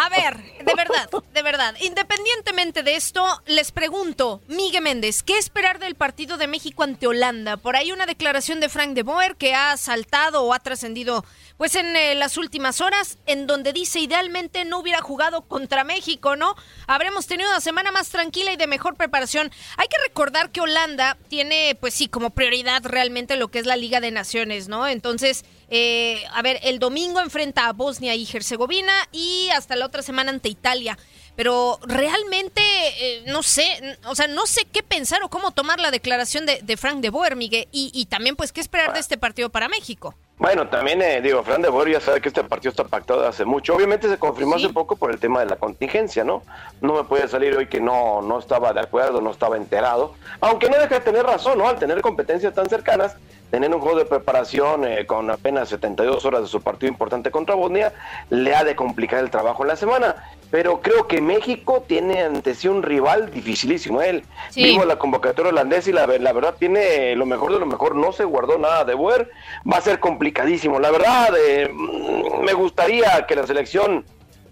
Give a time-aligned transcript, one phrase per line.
[0.00, 5.78] a ver, de verdad, de verdad, independientemente de esto, les pregunto, Miguel Méndez, ¿qué esperar
[5.78, 7.58] del partido de México ante Holanda?
[7.58, 11.22] Por ahí una declaración de Frank de Boer que ha saltado o ha trascendido
[11.58, 16.34] pues en eh, las últimas horas, en donde dice idealmente no hubiera jugado contra México,
[16.34, 16.56] ¿no?
[16.86, 19.52] Habremos tenido una semana más tranquila y de mejor preparación.
[19.76, 23.76] Hay que recordar que Holanda tiene, pues sí, como prioridad realmente lo que es la
[23.76, 24.88] Liga de Naciones, ¿no?
[24.88, 30.02] Entonces, eh, a ver, el domingo enfrenta a Bosnia y Herzegovina y hasta la otra
[30.02, 30.96] semana ante Italia.
[31.36, 35.90] Pero realmente, eh, no sé, o sea, no sé qué pensar o cómo tomar la
[35.90, 39.16] declaración de, de Frank de Boer, Miguel, y, y también, pues, qué esperar de este
[39.16, 40.14] partido para México.
[40.40, 43.44] Bueno, también eh, digo, Fran de Boer ya sabe que este partido está pactado hace
[43.44, 43.74] mucho.
[43.74, 46.42] Obviamente se confirmó hace poco por el tema de la contingencia, ¿no?
[46.80, 50.14] No me puede salir hoy que no, no estaba de acuerdo, no estaba enterado.
[50.40, 51.68] Aunque no deja de tener razón, ¿no?
[51.68, 53.16] Al tener competencias tan cercanas,
[53.50, 57.54] tener un juego de preparación eh, con apenas 72 horas de su partido importante contra
[57.54, 57.92] Bosnia,
[58.30, 60.16] le ha de complicar el trabajo en la semana.
[60.50, 64.02] Pero creo que México tiene ante sí un rival dificilísimo.
[64.02, 64.64] Él Sí.
[64.64, 67.94] vivo la convocatoria holandesa y la, la verdad tiene lo mejor de lo mejor.
[67.94, 69.30] No se guardó nada de Boer.
[69.70, 70.80] Va a ser complicadísimo.
[70.80, 74.04] La verdad, eh, mm, me gustaría que la selección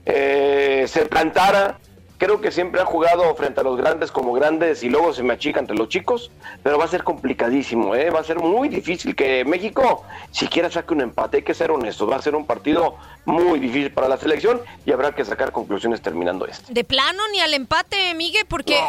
[0.06, 1.78] eh, se plantara.
[2.19, 5.34] Creo que siempre ha jugado frente a los grandes como grandes y luego se me
[5.34, 6.31] achica entre los chicos,
[6.62, 8.11] pero va a ser complicadísimo, ¿eh?
[8.11, 12.11] va a ser muy difícil que México siquiera saque un empate, hay que ser honestos,
[12.11, 12.97] va a ser un partido
[13.29, 16.73] muy difícil para la selección y habrá que sacar conclusiones terminando este.
[16.73, 18.81] De plano ni al empate, Miguel, porque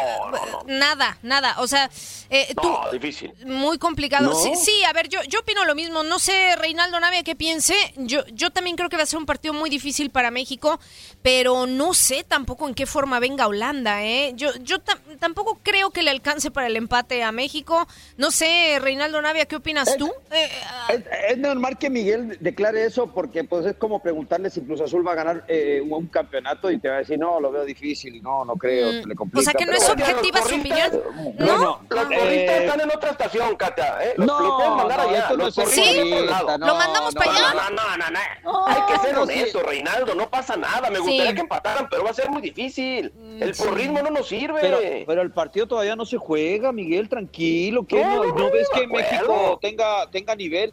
[0.66, 1.56] nada, nada.
[1.58, 1.90] O sea,
[2.30, 2.68] eh, tú.
[2.90, 3.32] Difícil.
[3.44, 4.30] Muy complicado.
[4.30, 4.34] ¿No?
[4.34, 6.02] Sí, sí, a ver, yo, yo opino lo mismo.
[6.02, 7.74] No sé, Reinaldo Navia, qué piense.
[7.96, 10.80] Yo, yo también creo que va a ser un partido muy difícil para México,
[11.22, 14.32] pero no sé tampoco en qué forma venga Holanda, ¿eh?
[14.34, 17.86] Yo, yo tam- tampoco creo que le alcance para el empate a México.
[18.16, 20.12] No sé, Reinaldo Navia, ¿qué opinas tú?
[20.32, 20.48] Eh,
[20.88, 25.06] Es, es normal que Miguel declare eso porque pues es como preguntarle si Cruz Azul
[25.06, 27.64] va a ganar eh, un, un campeonato y te va a decir, no, lo veo
[27.64, 29.40] difícil, no, no creo, Mm, se le complica.
[29.40, 31.02] o sea que no pero es objetiva su opinión.
[31.38, 33.98] Bueno, Los eh, están en otra estación, Katia.
[34.02, 34.14] ¿eh?
[34.16, 35.18] Los, No, lo pueden mandar no, allá.
[35.20, 36.58] esto no Los es Sí, en otro lado.
[36.58, 37.54] no, lo mandamos no, para allá.
[37.54, 38.20] No, no, no, no.
[38.52, 39.32] No, Hay que ser no, sí.
[39.32, 40.88] honesto, Reinaldo, no pasa nada.
[40.90, 41.02] Me Sí.
[41.02, 43.09] gustaría que empataran, pero va a ser muy difícil.
[43.40, 43.62] El sí.
[43.62, 44.60] porrismo no nos sirve.
[44.60, 48.50] Pero, pero el partido todavía no se juega, Miguel, tranquilo, que No, no, no, no
[48.50, 49.10] ves que acuerdo.
[49.10, 50.72] México tenga, tenga nivel.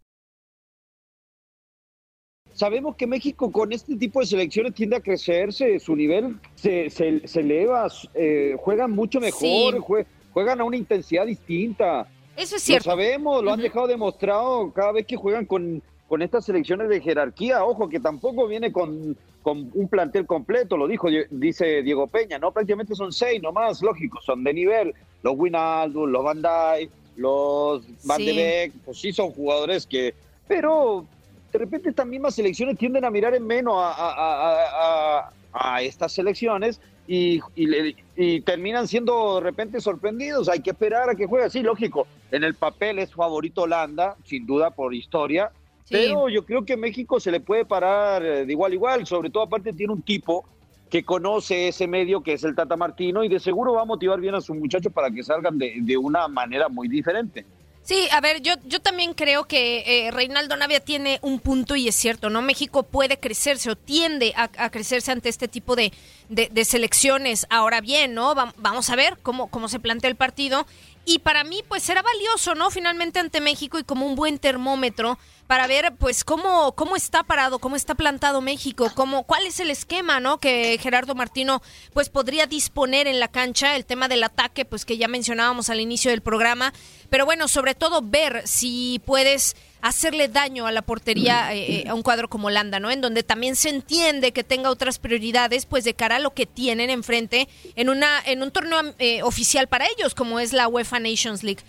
[2.61, 7.27] Sabemos que México con este tipo de selecciones tiende a crecerse, su nivel se, se,
[7.27, 12.07] se eleva, eh, juegan mucho mejor, jue- juegan a una intensidad distinta.
[12.37, 12.87] Eso es cierto.
[12.87, 17.01] Lo sabemos, lo han dejado demostrado cada vez que juegan con, con estas selecciones de
[17.01, 17.65] jerarquía.
[17.65, 22.51] Ojo, que tampoco viene con, con un plantel completo, lo dijo, dice Diego Peña, ¿no?
[22.51, 24.93] Prácticamente son seis nomás, lógico, son de nivel.
[25.23, 28.33] Los Winaldo, los Van Dijk, los Van de.
[28.33, 30.13] Beek, pues sí son jugadores que...
[30.47, 31.07] Pero
[31.51, 35.81] de repente estas mismas selecciones tienden a mirar en menos a, a- a- a- a
[35.81, 40.47] estas selecciones y, y le- y terminan siendo de repente sorprendidos.
[40.47, 41.49] Hay que esperar a que juegue.
[41.49, 45.51] Sí, lógico, en el papel es favorito Holanda, sin duda por historia,
[45.89, 49.29] pero yo creo que México se le puede parar eh, de igual a igual, sobre
[49.29, 50.45] todo aparte tiene un tipo
[50.89, 54.19] que conoce ese medio que es el Tata Martino y de seguro va a motivar
[54.21, 57.45] bien a sus muchachos para que salgan de, de una manera muy diferente.
[57.83, 61.87] Sí, a ver, yo, yo también creo que eh, Reinaldo Navia tiene un punto y
[61.87, 62.41] es cierto, ¿no?
[62.43, 65.91] México puede crecerse o tiende a, crecerse ante este tipo de,
[66.29, 67.47] de- selecciones.
[67.49, 68.35] Ahora bien, ¿no?
[68.35, 70.67] Va- vamos a ver cómo, cómo se plantea el partido.
[71.03, 72.69] Y para mí, pues será valioso, ¿no?
[72.69, 75.17] Finalmente ante México y como un buen termómetro
[75.47, 79.71] para ver, pues, cómo, cómo está parado, cómo está plantado México, cómo, cuál es el
[79.71, 80.37] esquema, ¿no?
[80.37, 81.61] Que Gerardo Martino,
[81.93, 85.81] pues, podría disponer en la cancha, el tema del ataque, pues, que ya mencionábamos al
[85.81, 86.71] inicio del programa.
[87.09, 91.93] Pero bueno, sobre todo ver si puedes hacerle daño a la portería eh, eh, a
[91.93, 92.91] un cuadro como Holanda, ¿no?
[92.91, 96.45] En donde también se entiende que tenga otras prioridades, pues de cara a lo que
[96.45, 100.99] tienen enfrente en una en un torneo eh, oficial para ellos, como es la UEFA
[100.99, 101.61] Nations League.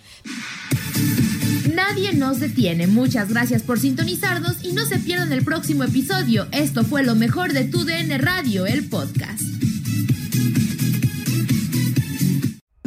[1.73, 2.87] Nadie nos detiene.
[2.87, 6.47] Muchas gracias por sintonizarnos y no se pierdan el próximo episodio.
[6.51, 9.52] Esto fue lo mejor de tu DN Radio, el podcast.